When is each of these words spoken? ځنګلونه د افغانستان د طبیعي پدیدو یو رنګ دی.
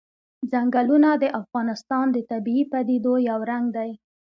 ځنګلونه 0.51 1.09
د 1.23 1.23
افغانستان 1.41 2.05
د 2.11 2.17
طبیعي 2.31 2.63
پدیدو 2.71 3.13
یو 3.29 3.39
رنګ 3.51 3.65
دی. 3.77 3.91